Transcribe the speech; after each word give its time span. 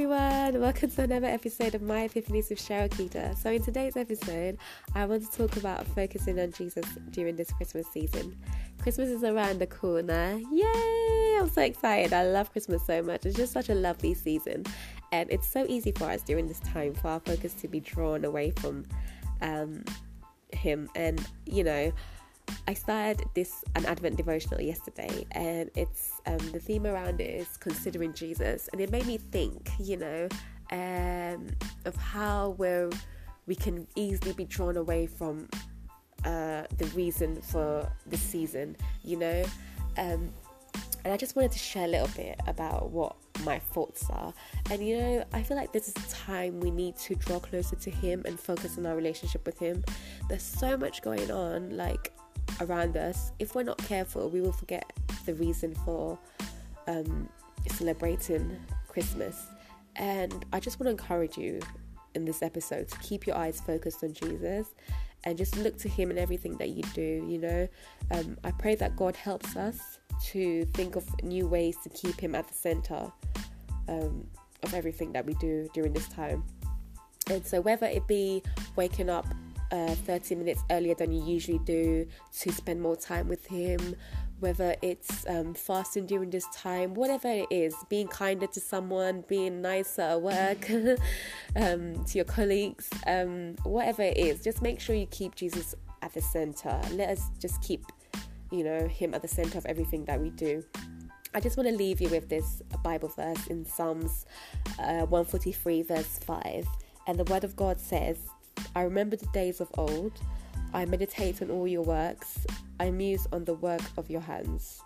everyone, 0.00 0.60
welcome 0.60 0.88
to 0.88 1.02
another 1.02 1.26
episode 1.26 1.74
of 1.74 1.82
My 1.82 2.06
Epiphanies 2.06 2.50
with 2.50 2.60
Cheryl 2.60 2.88
Keita. 2.88 3.36
So, 3.36 3.50
in 3.50 3.60
today's 3.60 3.96
episode, 3.96 4.56
I 4.94 5.04
want 5.06 5.28
to 5.28 5.36
talk 5.36 5.56
about 5.56 5.84
focusing 5.88 6.38
on 6.38 6.52
Jesus 6.52 6.84
during 7.10 7.34
this 7.34 7.50
Christmas 7.50 7.88
season. 7.88 8.38
Christmas 8.80 9.08
is 9.08 9.24
around 9.24 9.58
the 9.58 9.66
corner. 9.66 10.40
Yay! 10.52 11.38
I'm 11.40 11.50
so 11.50 11.62
excited. 11.62 12.12
I 12.12 12.28
love 12.28 12.52
Christmas 12.52 12.86
so 12.86 13.02
much. 13.02 13.26
It's 13.26 13.36
just 13.36 13.52
such 13.52 13.70
a 13.70 13.74
lovely 13.74 14.14
season, 14.14 14.66
and 15.10 15.28
it's 15.32 15.48
so 15.48 15.66
easy 15.68 15.90
for 15.90 16.04
us 16.04 16.22
during 16.22 16.46
this 16.46 16.60
time 16.60 16.94
for 16.94 17.08
our 17.08 17.20
focus 17.20 17.54
to 17.54 17.66
be 17.66 17.80
drawn 17.80 18.24
away 18.24 18.52
from 18.52 18.84
um, 19.42 19.84
Him. 20.52 20.88
And 20.94 21.20
you 21.44 21.64
know, 21.64 21.92
I 22.66 22.74
started 22.74 23.24
this 23.34 23.64
an 23.76 23.86
Advent 23.86 24.16
devotional 24.16 24.60
yesterday, 24.60 25.26
and 25.32 25.70
it's 25.74 26.20
um, 26.26 26.38
the 26.52 26.60
theme 26.60 26.86
around 26.86 27.20
it 27.20 27.40
is 27.40 27.56
considering 27.56 28.12
Jesus, 28.12 28.68
and 28.72 28.80
it 28.80 28.90
made 28.90 29.06
me 29.06 29.18
think, 29.18 29.70
you 29.78 29.96
know, 29.96 30.28
um, 30.70 31.48
of 31.84 31.96
how 31.96 32.50
we're 32.58 32.90
we 33.46 33.54
can 33.54 33.86
easily 33.96 34.34
be 34.34 34.44
drawn 34.44 34.76
away 34.76 35.06
from 35.06 35.48
uh, 36.24 36.64
the 36.76 36.84
reason 36.94 37.40
for 37.40 37.90
the 38.06 38.16
season, 38.16 38.76
you 39.02 39.16
know. 39.16 39.44
Um, 39.96 40.30
and 41.04 41.14
I 41.14 41.16
just 41.16 41.36
wanted 41.36 41.52
to 41.52 41.58
share 41.58 41.86
a 41.86 41.88
little 41.88 42.10
bit 42.14 42.38
about 42.46 42.90
what 42.90 43.16
my 43.44 43.58
thoughts 43.58 44.04
are. 44.10 44.34
And 44.70 44.86
you 44.86 44.98
know, 44.98 45.24
I 45.32 45.42
feel 45.42 45.56
like 45.56 45.72
this 45.72 45.88
is 45.88 45.96
a 45.96 46.10
time 46.10 46.60
we 46.60 46.70
need 46.70 46.96
to 46.98 47.14
draw 47.14 47.38
closer 47.38 47.76
to 47.76 47.90
Him 47.90 48.22
and 48.26 48.38
focus 48.38 48.76
on 48.76 48.84
our 48.84 48.94
relationship 48.94 49.46
with 49.46 49.58
Him. 49.58 49.82
There's 50.28 50.42
so 50.42 50.76
much 50.76 51.00
going 51.02 51.30
on, 51.30 51.76
like 51.76 52.12
around 52.60 52.96
us, 52.96 53.32
if 53.38 53.54
we're 53.54 53.62
not 53.62 53.78
careful, 53.78 54.28
we 54.28 54.40
will 54.40 54.52
forget 54.52 54.92
the 55.26 55.34
reason 55.34 55.74
for 55.84 56.18
um, 56.86 57.28
celebrating 57.68 58.56
Christmas. 58.88 59.46
And 59.96 60.44
I 60.52 60.60
just 60.60 60.78
want 60.78 60.86
to 60.86 60.90
encourage 60.90 61.36
you 61.36 61.60
in 62.14 62.24
this 62.24 62.42
episode 62.42 62.88
to 62.88 62.98
keep 62.98 63.26
your 63.26 63.36
eyes 63.36 63.60
focused 63.60 64.02
on 64.02 64.12
Jesus 64.12 64.74
and 65.24 65.36
just 65.36 65.56
look 65.56 65.76
to 65.78 65.88
Him 65.88 66.10
in 66.10 66.18
everything 66.18 66.56
that 66.58 66.70
you 66.70 66.82
do. 66.94 67.26
You 67.28 67.38
know, 67.38 67.68
um, 68.10 68.38
I 68.44 68.50
pray 68.52 68.74
that 68.76 68.96
God 68.96 69.16
helps 69.16 69.56
us 69.56 69.98
to 70.26 70.64
think 70.74 70.96
of 70.96 71.04
new 71.22 71.46
ways 71.46 71.76
to 71.82 71.88
keep 71.90 72.20
Him 72.20 72.34
at 72.34 72.48
the 72.48 72.54
center 72.54 73.12
um, 73.88 74.26
of 74.62 74.74
everything 74.74 75.12
that 75.12 75.24
we 75.26 75.34
do 75.34 75.68
during 75.74 75.92
this 75.92 76.08
time. 76.08 76.44
And 77.30 77.44
so, 77.44 77.60
whether 77.60 77.86
it 77.86 78.06
be 78.06 78.42
waking 78.76 79.10
up 79.10 79.26
uh, 79.70 79.94
30 79.94 80.34
minutes 80.36 80.62
earlier 80.70 80.94
than 80.94 81.12
you 81.12 81.22
usually 81.24 81.58
do 81.58 82.06
to 82.40 82.52
spend 82.52 82.80
more 82.80 82.96
time 82.96 83.28
with 83.28 83.46
Him, 83.46 83.96
whether 84.40 84.76
it's 84.82 85.26
um, 85.28 85.54
fasting 85.54 86.06
during 86.06 86.30
this 86.30 86.46
time, 86.54 86.94
whatever 86.94 87.28
it 87.28 87.46
is, 87.50 87.74
being 87.88 88.08
kinder 88.08 88.46
to 88.46 88.60
someone, 88.60 89.24
being 89.28 89.60
nicer 89.60 90.02
at 90.02 90.22
work, 90.22 90.70
um, 91.56 92.04
to 92.04 92.18
your 92.18 92.24
colleagues, 92.24 92.88
um, 93.06 93.56
whatever 93.64 94.02
it 94.02 94.16
is, 94.16 94.42
just 94.42 94.62
make 94.62 94.80
sure 94.80 94.94
you 94.94 95.06
keep 95.06 95.34
Jesus 95.34 95.74
at 96.02 96.12
the 96.14 96.20
center. 96.20 96.80
Let 96.92 97.10
us 97.10 97.30
just 97.38 97.60
keep, 97.62 97.84
you 98.50 98.64
know, 98.64 98.86
Him 98.86 99.14
at 99.14 99.22
the 99.22 99.28
center 99.28 99.58
of 99.58 99.66
everything 99.66 100.04
that 100.06 100.20
we 100.20 100.30
do. 100.30 100.62
I 101.34 101.40
just 101.40 101.56
want 101.56 101.68
to 101.68 101.74
leave 101.74 102.00
you 102.00 102.08
with 102.08 102.28
this 102.28 102.62
Bible 102.82 103.08
verse 103.08 103.48
in 103.48 103.64
Psalms 103.64 104.24
uh, 104.78 105.04
143, 105.06 105.82
verse 105.82 106.18
5. 106.24 106.66
And 107.06 107.18
the 107.18 107.24
Word 107.24 107.44
of 107.44 107.54
God 107.54 107.78
says, 107.78 108.18
I 108.78 108.82
remember 108.82 109.16
the 109.16 109.26
days 109.26 109.60
of 109.60 109.68
old. 109.76 110.12
I 110.72 110.84
meditate 110.84 111.42
on 111.42 111.50
all 111.50 111.66
your 111.66 111.82
works. 111.82 112.46
I 112.78 112.92
muse 112.92 113.26
on 113.32 113.44
the 113.44 113.54
work 113.54 113.80
of 113.96 114.08
your 114.08 114.20
hands. 114.20 114.80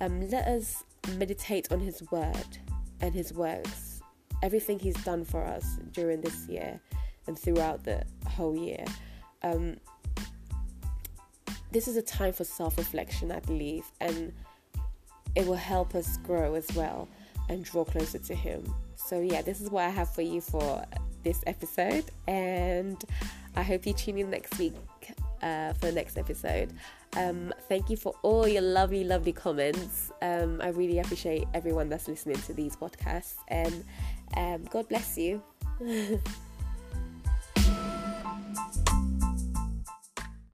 Um, 0.00 0.30
let 0.30 0.46
us 0.46 0.84
meditate 1.16 1.72
on 1.72 1.80
His 1.80 2.08
word 2.12 2.58
and 3.00 3.12
His 3.12 3.32
works, 3.32 4.00
everything 4.44 4.78
He's 4.78 4.94
done 5.02 5.24
for 5.24 5.42
us 5.42 5.80
during 5.90 6.20
this 6.20 6.46
year 6.46 6.78
and 7.26 7.36
throughout 7.36 7.82
the 7.82 8.04
whole 8.28 8.56
year. 8.56 8.84
Um, 9.42 9.76
this 11.72 11.88
is 11.88 11.96
a 11.96 12.02
time 12.02 12.32
for 12.32 12.44
self 12.44 12.78
reflection, 12.78 13.32
I 13.32 13.40
believe, 13.40 13.84
and 14.00 14.32
it 15.34 15.48
will 15.48 15.56
help 15.56 15.96
us 15.96 16.16
grow 16.18 16.54
as 16.54 16.70
well 16.76 17.08
and 17.48 17.64
draw 17.64 17.84
closer 17.84 18.20
to 18.20 18.36
Him. 18.36 18.72
So, 18.94 19.20
yeah, 19.20 19.42
this 19.42 19.60
is 19.60 19.68
what 19.68 19.82
I 19.82 19.90
have 19.90 20.14
for 20.14 20.22
you 20.22 20.40
for 20.40 20.84
this 21.22 21.42
episode, 21.46 22.04
and 22.26 23.02
I 23.56 23.62
hope 23.62 23.86
you 23.86 23.92
tune 23.92 24.18
in 24.18 24.30
next 24.30 24.58
week 24.58 24.74
uh, 25.42 25.72
for 25.74 25.86
the 25.86 25.92
next 25.92 26.16
episode. 26.16 26.72
Um, 27.16 27.52
thank 27.68 27.90
you 27.90 27.96
for 27.96 28.14
all 28.22 28.48
your 28.48 28.62
lovely, 28.62 29.04
lovely 29.04 29.32
comments. 29.32 30.10
Um, 30.22 30.60
I 30.62 30.68
really 30.68 30.98
appreciate 30.98 31.46
everyone 31.52 31.88
that's 31.88 32.08
listening 32.08 32.36
to 32.42 32.54
these 32.54 32.76
podcasts, 32.76 33.36
and 33.48 33.84
um, 34.36 34.64
God 34.70 34.88
bless 34.88 35.18
you. 35.18 35.42